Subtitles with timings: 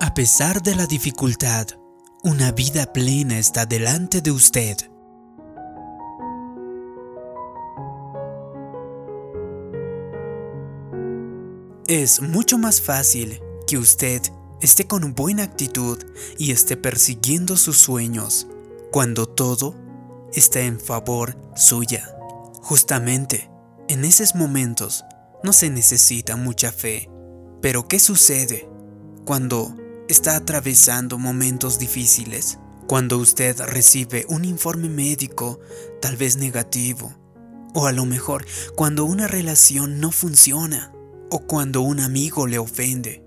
[0.00, 1.66] A pesar de la dificultad,
[2.22, 4.76] una vida plena está delante de usted.
[11.88, 14.22] Es mucho más fácil que usted
[14.60, 15.98] esté con buena actitud
[16.38, 18.46] y esté persiguiendo sus sueños
[18.92, 19.74] cuando todo
[20.32, 22.08] está en favor suya.
[22.62, 23.50] Justamente,
[23.88, 25.04] en esos momentos
[25.42, 27.10] no se necesita mucha fe.
[27.60, 28.68] Pero ¿qué sucede
[29.24, 29.74] cuando
[30.08, 32.58] está atravesando momentos difíciles?
[32.86, 35.60] Cuando usted recibe un informe médico
[36.00, 37.14] tal vez negativo.
[37.74, 40.92] O a lo mejor cuando una relación no funciona.
[41.30, 43.24] O cuando un amigo le ofende.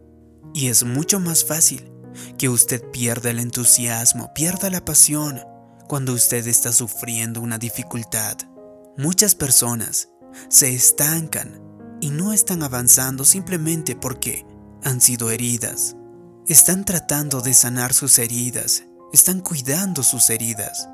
[0.53, 1.91] Y es mucho más fácil
[2.38, 5.39] que usted pierda el entusiasmo, pierda la pasión
[5.88, 8.38] cuando usted está sufriendo una dificultad.
[8.98, 10.09] Muchas personas
[10.50, 11.61] se estancan
[12.02, 14.45] y no están avanzando simplemente porque
[14.84, 15.95] han sido heridas.
[16.52, 20.89] Están tratando de sanar sus heridas, están cuidando sus heridas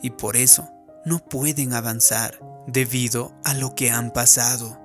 [0.00, 0.70] y por eso
[1.04, 4.80] no pueden avanzar debido a lo que han pasado.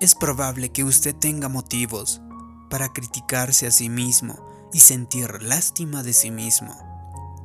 [0.00, 2.22] Es probable que usted tenga motivos
[2.70, 6.74] para criticarse a sí mismo y sentir lástima de sí mismo.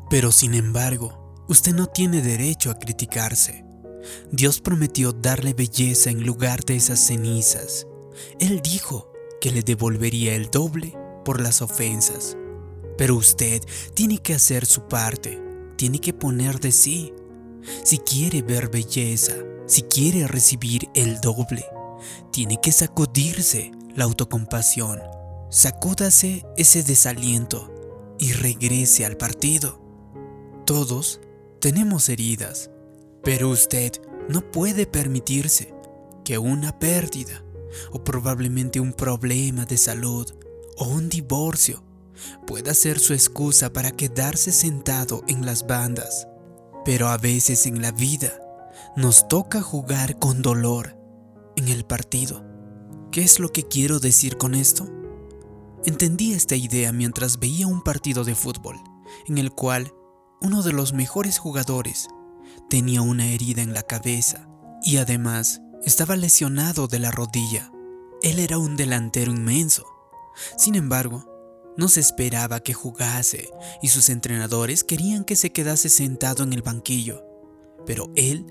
[0.09, 3.66] Pero sin embargo, usted no tiene derecho a criticarse.
[4.31, 7.86] Dios prometió darle belleza en lugar de esas cenizas.
[8.39, 10.95] Él dijo que le devolvería el doble
[11.26, 12.38] por las ofensas.
[12.98, 13.62] Pero usted
[13.94, 15.42] tiene que hacer su parte,
[15.76, 17.14] tiene que poner de sí.
[17.84, 19.34] Si quiere ver belleza,
[19.66, 21.66] si quiere recibir el doble,
[22.32, 25.02] tiene que sacudirse la autocompasión.
[25.50, 29.82] Sacúdase ese desaliento y regrese al partido.
[30.66, 31.20] Todos
[31.60, 32.70] tenemos heridas
[33.26, 33.92] pero usted
[34.30, 35.73] no puede permitirse
[36.23, 37.44] que una pérdida
[37.92, 40.32] o probablemente un problema de salud
[40.78, 41.84] o un divorcio
[42.48, 46.27] pueda ser su excusa para quedarse sentado en las bandas.
[46.83, 48.39] Pero a veces en la vida
[48.95, 50.98] nos toca jugar con dolor
[51.55, 52.45] en el partido.
[53.11, 54.88] ¿Qué es lo que quiero decir con esto?
[55.86, 58.78] Entendí esta idea mientras veía un partido de fútbol
[59.28, 59.94] en el cual
[60.42, 62.08] uno de los mejores jugadores
[62.70, 64.48] tenía una herida en la cabeza
[64.83, 67.72] y además estaba lesionado de la rodilla.
[68.22, 69.86] Él era un delantero inmenso.
[70.58, 71.36] Sin embargo,
[71.78, 73.50] no se esperaba que jugase
[73.82, 77.26] y sus entrenadores querían que se quedase sentado en el banquillo.
[77.86, 78.46] Pero él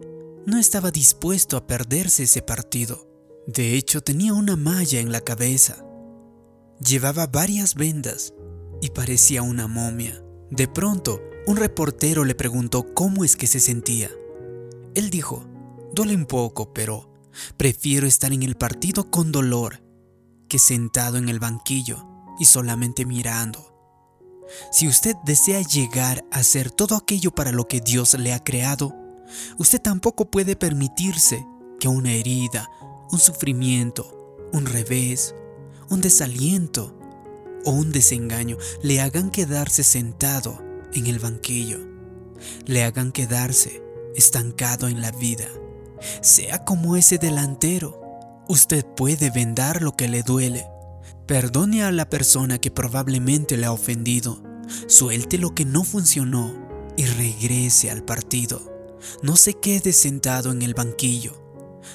[0.46, 3.08] no estaba dispuesto a perderse ese partido.
[3.46, 5.84] De hecho, tenía una malla en la cabeza.
[6.80, 8.34] Llevaba varias vendas
[8.82, 10.22] y parecía una momia.
[10.50, 14.10] De pronto, un reportero le preguntó cómo es que se sentía.
[14.94, 15.44] Él dijo,
[15.94, 17.10] duele un poco, pero
[17.56, 19.83] prefiero estar en el partido con dolor
[20.58, 22.06] sentado en el banquillo
[22.38, 23.74] y solamente mirando.
[24.70, 28.94] Si usted desea llegar a hacer todo aquello para lo que Dios le ha creado,
[29.58, 31.46] usted tampoco puede permitirse
[31.80, 32.70] que una herida,
[33.10, 35.34] un sufrimiento, un revés,
[35.90, 36.98] un desaliento
[37.64, 41.80] o un desengaño le hagan quedarse sentado en el banquillo,
[42.66, 43.82] le hagan quedarse
[44.14, 45.48] estancado en la vida.
[46.20, 48.03] Sea como ese delantero,
[48.48, 50.66] usted puede vendar lo que le duele.
[51.26, 54.42] Perdone a la persona que probablemente le ha ofendido.
[54.86, 56.54] Suelte lo que no funcionó
[56.96, 58.72] y regrese al partido.
[59.22, 61.42] No se quede sentado en el banquillo.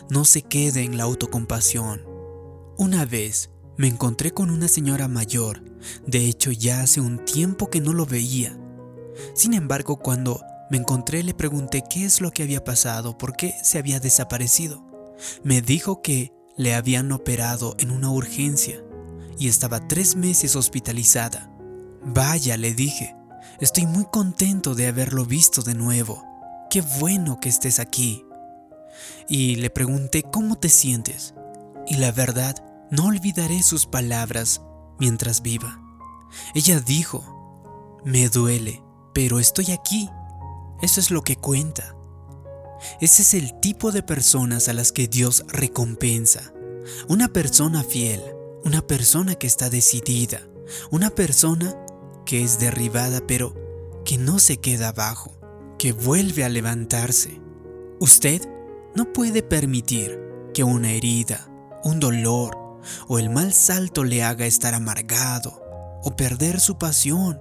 [0.10, 2.02] No se quede en la autocompasión.
[2.78, 5.64] Una vez me encontré con una señora mayor.
[6.06, 8.58] De hecho, ya hace un tiempo que no lo veía.
[9.34, 13.56] Sin embargo, cuando me encontré le pregunté qué es lo que había pasado, por qué
[13.64, 14.86] se había desaparecido.
[15.44, 18.84] Me dijo que le habían operado en una urgencia
[19.38, 21.50] y estaba tres meses hospitalizada.
[22.04, 23.16] Vaya, le dije,
[23.62, 26.22] estoy muy contento de haberlo visto de nuevo.
[26.70, 28.26] Qué bueno que estés aquí.
[29.30, 31.34] Y le pregunté cómo te sientes.
[31.88, 32.62] Y la verdad,
[32.92, 34.62] no olvidaré sus palabras
[35.00, 35.82] mientras viva.
[36.56, 38.84] Ella dijo, me duele,
[39.14, 40.10] pero estoy aquí.
[40.82, 41.96] Eso es lo que cuenta.
[43.02, 46.54] Ese es el tipo de personas a las que Dios recompensa.
[47.08, 48.22] Una persona fiel,
[48.64, 50.42] una persona que está decidida,
[50.92, 51.76] una persona
[52.26, 53.56] que es derribada pero
[54.06, 55.32] que no se queda abajo,
[55.78, 57.42] que vuelve a levantarse.
[58.00, 58.42] Usted
[58.96, 60.20] no puede permitir
[60.54, 61.50] que una herida,
[61.84, 62.58] un dolor
[63.08, 65.62] o el mal salto le haga estar amargado
[66.04, 67.40] o perder su pasión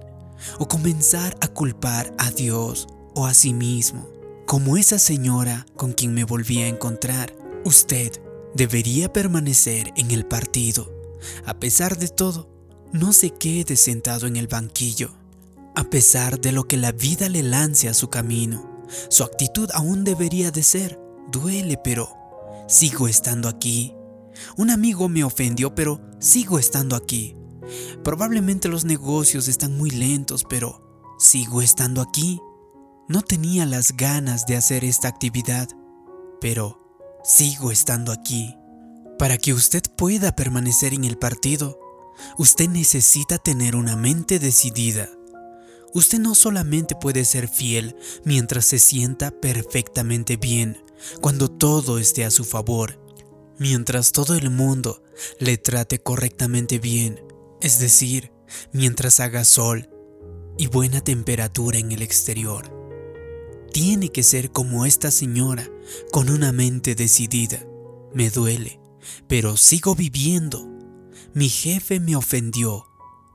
[0.57, 4.18] o comenzar a culpar a Dios o a sí mismo.
[4.49, 7.35] Como esa señora con quien me volví a encontrar,
[7.65, 8.11] usted
[8.55, 10.91] debería permanecer en el partido.
[11.45, 12.49] A pesar de todo,
[12.91, 15.11] no se quede sentado en el banquillo.
[15.75, 20.03] A pesar de lo que la vida le lance a su camino, su actitud aún
[20.03, 20.99] debería de ser,
[21.31, 22.09] duele, pero
[22.67, 23.93] sigo estando aquí.
[24.57, 27.35] Un amigo me ofendió, pero sigo estando aquí.
[28.03, 32.39] Probablemente los negocios están muy lentos, pero sigo estando aquí.
[33.09, 35.67] No tenía las ganas de hacer esta actividad,
[36.39, 36.79] pero
[37.23, 38.55] sigo estando aquí.
[39.17, 41.79] Para que usted pueda permanecer en el partido,
[42.37, 45.09] usted necesita tener una mente decidida.
[45.91, 47.95] Usted no solamente puede ser fiel
[48.25, 50.77] mientras se sienta perfectamente bien,
[51.19, 53.03] cuando todo esté a su favor,
[53.57, 55.01] mientras todo el mundo
[55.39, 57.19] le trate correctamente bien,
[57.59, 58.31] es decir,
[58.71, 59.89] mientras haga sol
[60.59, 62.78] y buena temperatura en el exterior.
[63.71, 65.67] Tiene que ser como esta señora,
[66.11, 67.65] con una mente decidida.
[68.13, 68.79] Me duele,
[69.27, 70.67] pero sigo viviendo.
[71.33, 72.85] Mi jefe me ofendió,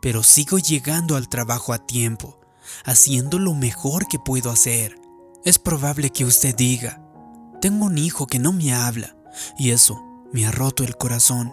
[0.01, 2.41] pero sigo llegando al trabajo a tiempo
[2.85, 4.99] haciendo lo mejor que puedo hacer.
[5.45, 7.03] Es probable que usted diga,
[7.61, 9.17] tengo un hijo que no me habla
[9.59, 10.03] y eso
[10.33, 11.53] me ha roto el corazón.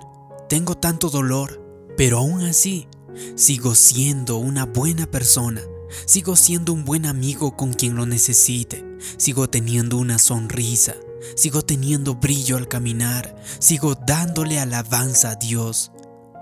[0.50, 2.88] Tengo tanto dolor, pero aún así
[3.36, 5.62] sigo siendo una buena persona.
[6.06, 8.86] Sigo siendo un buen amigo con quien lo necesite.
[9.18, 10.96] Sigo teniendo una sonrisa.
[11.36, 13.36] Sigo teniendo brillo al caminar.
[13.60, 15.92] Sigo dándole alabanza a Dios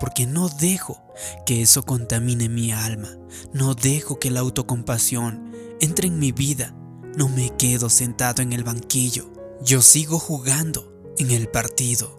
[0.00, 1.00] porque no dejo
[1.44, 3.16] que eso contamine mi alma,
[3.52, 6.74] no dejo que la autocompasión entre en mi vida,
[7.16, 9.30] no me quedo sentado en el banquillo,
[9.62, 12.18] yo sigo jugando en el partido.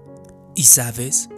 [0.56, 1.30] Y sabes,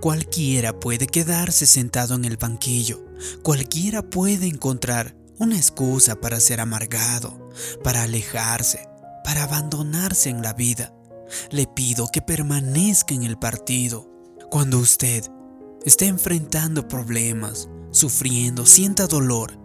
[0.00, 3.02] cualquiera puede quedarse sentado en el banquillo,
[3.42, 7.50] cualquiera puede encontrar una excusa para ser amargado,
[7.84, 8.88] para alejarse,
[9.24, 10.94] para abandonarse en la vida.
[11.50, 14.10] Le pido que permanezca en el partido.
[14.50, 15.24] Cuando usted
[15.84, 19.58] está enfrentando problemas, sufriendo, sienta dolor,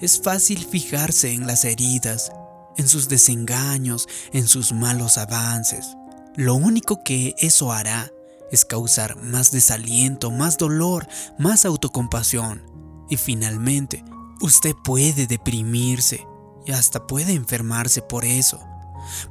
[0.00, 2.32] es fácil fijarse en las heridas,
[2.76, 5.96] en sus desengaños, en sus malos avances.
[6.36, 8.12] Lo único que eso hará
[8.50, 11.06] es causar más desaliento, más dolor,
[11.38, 12.62] más autocompasión.
[13.10, 14.04] Y finalmente,
[14.40, 16.26] usted puede deprimirse
[16.66, 18.60] y hasta puede enfermarse por eso.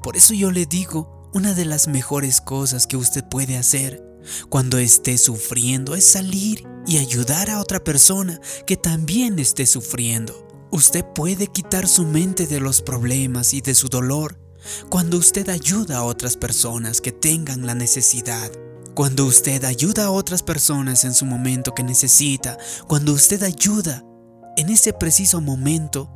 [0.01, 4.03] Por eso yo le digo, una de las mejores cosas que usted puede hacer
[4.49, 10.47] cuando esté sufriendo es salir y ayudar a otra persona que también esté sufriendo.
[10.71, 14.39] Usted puede quitar su mente de los problemas y de su dolor
[14.89, 18.51] cuando usted ayuda a otras personas que tengan la necesidad.
[18.93, 22.57] Cuando usted ayuda a otras personas en su momento que necesita,
[22.87, 24.03] cuando usted ayuda
[24.57, 26.09] en ese preciso momento,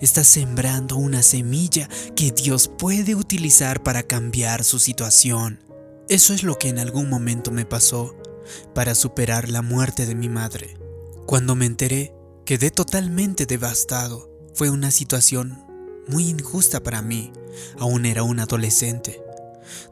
[0.00, 5.64] está sembrando una semilla que Dios puede utilizar para cambiar su situación.
[6.08, 8.14] Eso es lo que en algún momento me pasó
[8.74, 10.76] para superar la muerte de mi madre.
[11.26, 12.14] Cuando me enteré,
[12.44, 14.30] quedé totalmente devastado.
[14.54, 15.64] Fue una situación
[16.08, 17.32] muy injusta para mí.
[17.78, 19.20] Aún era un adolescente.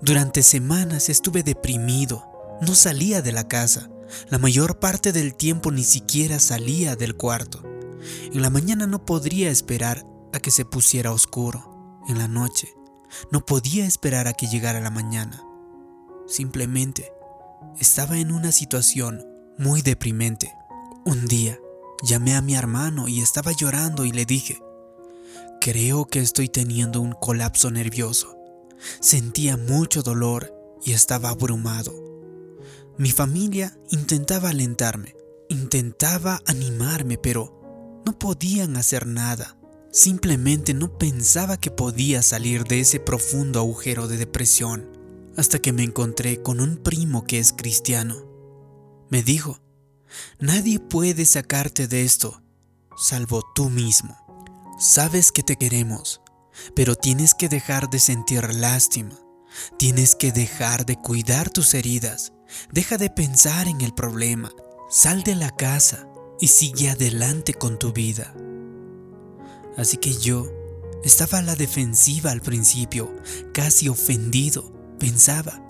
[0.01, 2.25] Durante semanas estuve deprimido.
[2.61, 3.91] No salía de la casa.
[4.29, 7.63] La mayor parte del tiempo ni siquiera salía del cuarto.
[8.33, 12.01] En la mañana no podría esperar a que se pusiera oscuro.
[12.09, 12.75] En la noche
[13.31, 15.43] no podía esperar a que llegara la mañana.
[16.27, 17.13] Simplemente
[17.79, 19.25] estaba en una situación
[19.59, 20.53] muy deprimente.
[21.05, 21.59] Un día
[22.03, 24.59] llamé a mi hermano y estaba llorando y le dije,
[25.61, 28.37] creo que estoy teniendo un colapso nervioso.
[29.00, 30.53] Sentía mucho dolor
[30.85, 31.93] y estaba abrumado.
[32.99, 35.15] Mi familia intentaba alentarme,
[35.49, 37.65] intentaba animarme, pero
[38.07, 39.59] no podían hacer nada.
[39.91, 44.89] Simplemente no pensaba que podía salir de ese profundo agujero de depresión
[45.37, 48.15] hasta que me encontré con un primo que es cristiano.
[49.11, 49.61] Me dijo,
[50.39, 52.43] nadie puede sacarte de esto,
[52.97, 54.17] salvo tú mismo.
[54.79, 56.21] Sabes que te queremos,
[56.75, 59.19] pero tienes que dejar de sentir lástima,
[59.79, 62.33] tienes que dejar de cuidar tus heridas,
[62.73, 64.53] deja de pensar en el problema,
[64.89, 66.09] sal de la casa
[66.40, 68.35] y sigue adelante con tu vida.
[69.76, 70.50] Así que yo
[71.05, 73.11] estaba a la defensiva al principio,
[73.52, 75.62] casi ofendido, Pensaba,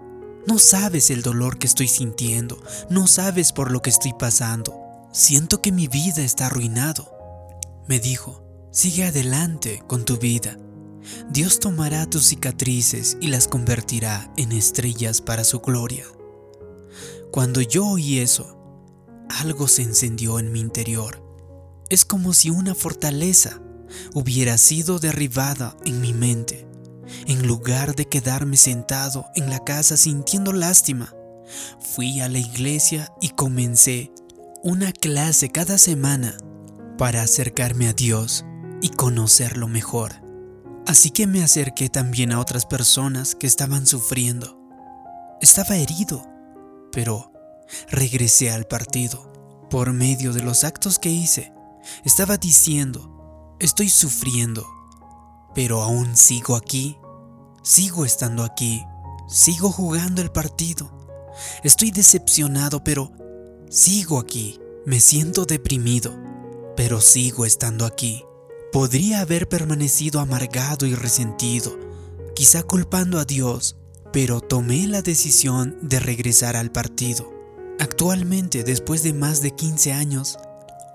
[0.46, 4.80] no sabes el dolor que estoy sintiendo, no sabes por lo que estoy pasando.
[5.12, 7.10] Siento que mi vida está arruinado.
[7.88, 10.58] Me dijo, sigue adelante con tu vida.
[11.30, 16.04] Dios tomará tus cicatrices y las convertirá en estrellas para su gloria.
[17.32, 18.55] Cuando yo oí eso,
[19.28, 21.22] algo se encendió en mi interior.
[21.88, 23.60] Es como si una fortaleza
[24.14, 26.66] hubiera sido derribada en mi mente.
[27.26, 31.14] En lugar de quedarme sentado en la casa sintiendo lástima,
[31.80, 34.12] fui a la iglesia y comencé
[34.62, 36.36] una clase cada semana
[36.98, 38.44] para acercarme a Dios
[38.82, 40.12] y conocerlo mejor.
[40.86, 44.58] Así que me acerqué también a otras personas que estaban sufriendo.
[45.40, 46.26] Estaba herido,
[46.92, 47.32] pero
[47.88, 49.32] regresé al partido.
[49.70, 51.52] Por medio de los actos que hice,
[52.04, 54.66] estaba diciendo, estoy sufriendo,
[55.54, 56.96] pero aún sigo aquí,
[57.62, 58.84] sigo estando aquí,
[59.28, 60.92] sigo jugando el partido.
[61.64, 63.12] Estoy decepcionado, pero
[63.68, 64.60] sigo aquí.
[64.86, 66.14] Me siento deprimido,
[66.76, 68.24] pero sigo estando aquí.
[68.72, 71.76] Podría haber permanecido amargado y resentido,
[72.34, 73.76] quizá culpando a Dios,
[74.12, 77.35] pero tomé la decisión de regresar al partido.
[77.78, 80.38] Actualmente, después de más de 15 años,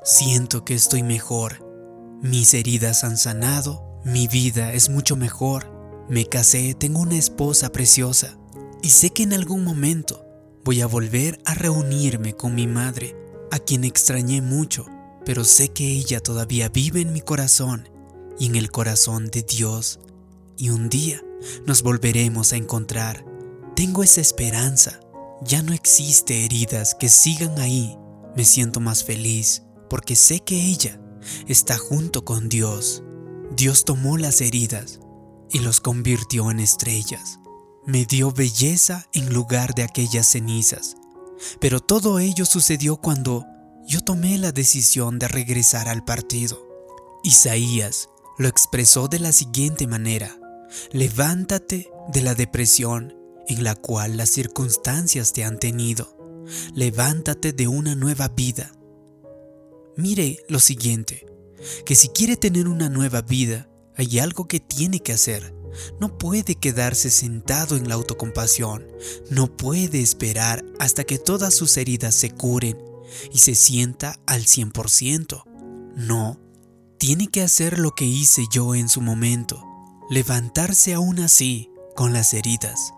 [0.03, 1.65] siento que estoy mejor.
[2.21, 5.71] Mis heridas han sanado, mi vida es mucho mejor.
[6.09, 8.37] Me casé, tengo una esposa preciosa
[8.81, 10.25] y sé que en algún momento
[10.63, 13.15] voy a volver a reunirme con mi madre,
[13.51, 14.85] a quien extrañé mucho
[15.25, 17.89] pero sé que ella todavía vive en mi corazón
[18.39, 19.99] y en el corazón de Dios,
[20.57, 21.21] y un día
[21.65, 23.25] nos volveremos a encontrar.
[23.75, 24.99] Tengo esa esperanza.
[25.43, 27.97] Ya no existe heridas que sigan ahí.
[28.35, 31.01] Me siento más feliz porque sé que ella
[31.47, 33.03] está junto con Dios.
[33.55, 34.99] Dios tomó las heridas
[35.49, 37.39] y los convirtió en estrellas.
[37.85, 40.95] Me dio belleza en lugar de aquellas cenizas.
[41.59, 43.45] Pero todo ello sucedió cuando
[43.87, 46.67] yo tomé la decisión de regresar al partido.
[47.23, 50.39] Isaías lo expresó de la siguiente manera,
[50.91, 53.15] levántate de la depresión
[53.47, 56.17] en la cual las circunstancias te han tenido,
[56.73, 58.71] levántate de una nueva vida.
[59.97, 61.25] Mire lo siguiente,
[61.85, 65.53] que si quiere tener una nueva vida, hay algo que tiene que hacer.
[65.99, 68.87] No puede quedarse sentado en la autocompasión,
[69.29, 72.77] no puede esperar hasta que todas sus heridas se curen
[73.31, 75.43] y se sienta al 100%.
[75.95, 76.39] No,
[76.97, 79.63] tiene que hacer lo que hice yo en su momento,
[80.09, 82.93] levantarse aún así con las heridas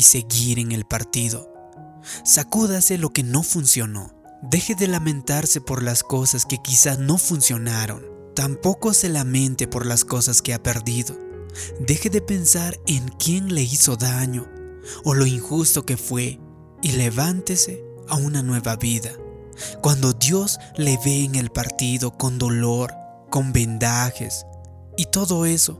[0.00, 1.52] y seguir en el partido.
[2.24, 4.14] Sacúdase lo que no funcionó.
[4.40, 8.02] Deje de lamentarse por las cosas que quizás no funcionaron.
[8.34, 11.18] Tampoco se lamente por las cosas que ha perdido.
[11.80, 14.48] Deje de pensar en quién le hizo daño
[15.04, 16.40] o lo injusto que fue
[16.80, 19.10] y levántese a una nueva vida.
[19.82, 22.94] Cuando Dios le ve en el partido con dolor,
[23.28, 24.46] con vendajes
[24.96, 25.78] y todo eso,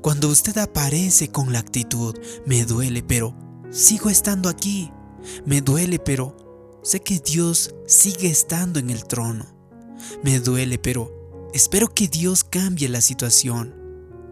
[0.00, 3.36] cuando usted aparece con la actitud, me duele, pero
[3.70, 4.90] sigo estando aquí,
[5.44, 9.46] me duele, pero sé que Dios sigue estando en el trono,
[10.22, 13.74] me duele, pero espero que Dios cambie la situación,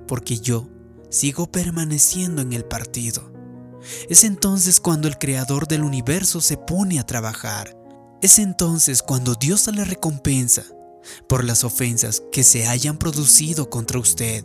[0.06, 0.68] porque yo
[1.10, 3.32] sigo permaneciendo en el partido.
[4.08, 7.76] Es entonces cuando el creador del universo se pone a trabajar
[8.22, 10.64] es entonces cuando Dios le recompensa
[11.28, 14.42] por las ofensas que se hayan producido contra usted.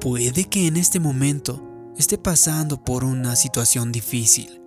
[0.00, 1.65] Puede que en este momento
[1.98, 4.62] esté pasando por una situación difícil.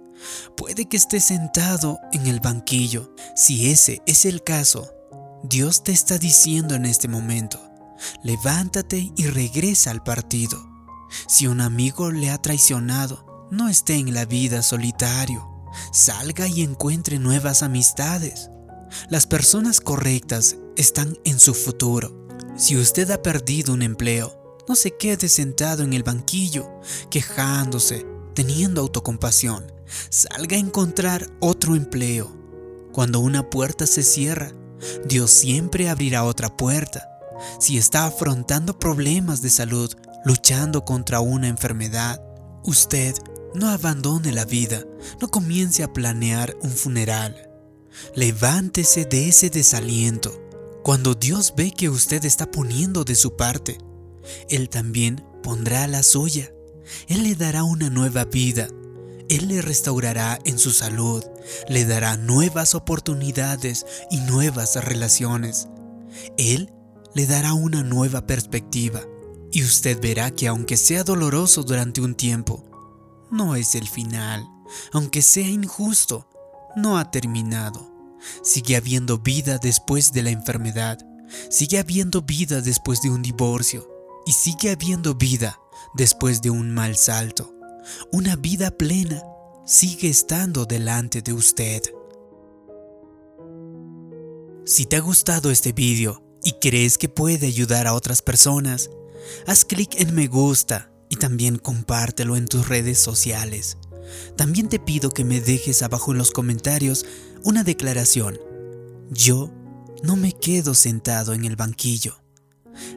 [0.57, 3.13] Puede que esté sentado en el banquillo.
[3.35, 4.91] Si ese es el caso,
[5.43, 7.61] Dios te está diciendo en este momento,
[8.23, 10.67] levántate y regresa al partido.
[11.27, 15.49] Si un amigo le ha traicionado, no esté en la vida solitario
[15.91, 18.49] salga y encuentre nuevas amistades.
[19.09, 22.27] Las personas correctas están en su futuro.
[22.55, 24.38] Si usted ha perdido un empleo,
[24.69, 26.69] no se quede sentado en el banquillo,
[27.09, 29.65] quejándose, teniendo autocompasión.
[30.11, 32.31] Salga a encontrar otro empleo.
[32.91, 34.51] Cuando una puerta se cierra,
[35.07, 37.09] Dios siempre abrirá otra puerta.
[37.59, 39.91] Si está afrontando problemas de salud,
[40.23, 42.21] luchando contra una enfermedad,
[42.63, 43.15] usted
[43.55, 44.83] no abandone la vida,
[45.19, 47.49] no comience a planear un funeral.
[48.13, 50.39] Levántese de ese desaliento.
[50.83, 53.79] Cuando Dios ve que usted está poniendo de su parte,
[54.49, 56.51] Él también pondrá la suya.
[57.07, 58.67] Él le dará una nueva vida.
[59.29, 61.23] Él le restaurará en su salud,
[61.67, 65.67] le dará nuevas oportunidades y nuevas relaciones.
[66.37, 66.73] Él
[67.13, 69.01] le dará una nueva perspectiva
[69.51, 72.63] y usted verá que aunque sea doloroso durante un tiempo,
[73.31, 74.47] no es el final.
[74.91, 76.27] Aunque sea injusto,
[76.75, 77.91] no ha terminado.
[78.43, 80.99] Sigue habiendo vida después de la enfermedad.
[81.49, 83.88] Sigue habiendo vida después de un divorcio.
[84.25, 85.59] Y sigue habiendo vida
[85.95, 87.53] después de un mal salto.
[88.11, 89.23] Una vida plena
[89.65, 91.81] sigue estando delante de usted.
[94.65, 98.89] Si te ha gustado este vídeo y crees que puede ayudar a otras personas,
[99.47, 103.77] haz clic en me gusta y también compártelo en tus redes sociales.
[104.35, 107.05] También te pido que me dejes abajo en los comentarios
[107.43, 108.39] una declaración.
[109.11, 109.51] yo
[110.03, 112.21] no me quedo sentado en el banquillo.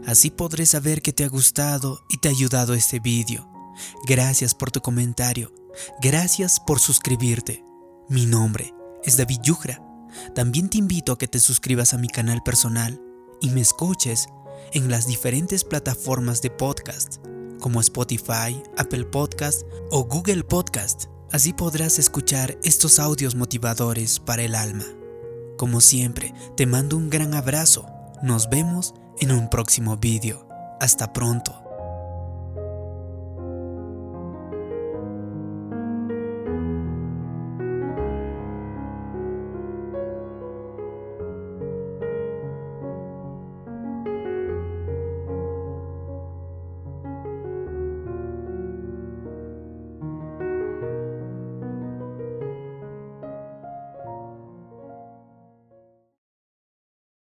[0.07, 3.49] Así podré saber que te ha gustado y te ha ayudado este vídeo.
[4.07, 5.53] Gracias por tu comentario.
[6.01, 7.65] Gracias por suscribirte.
[8.09, 9.83] Mi nombre es David Yugra.
[10.35, 13.01] También te invito a que te suscribas a mi canal personal
[13.41, 14.29] y me escuches
[14.73, 17.17] en las diferentes plataformas de podcast
[17.63, 21.05] como Spotify, Apple Podcast o Google Podcast.
[21.31, 24.85] Así podrás escuchar estos audios motivadores para el alma.
[25.57, 27.87] Como siempre, te mando un gran abrazo.
[28.21, 30.49] Nos vemos en un próximo vídeo.
[30.81, 31.72] Hasta pronto.